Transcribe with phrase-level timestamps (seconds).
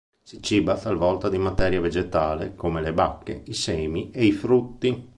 [0.23, 5.09] Si ciba talvolta di materia vegetale come le bacche, i semi e i frutti.